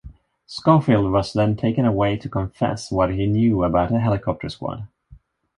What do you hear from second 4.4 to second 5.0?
squad.